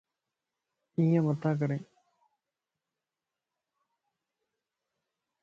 ايَ 0.99 1.19
متان 1.25 1.53
ڪرين 1.59 1.83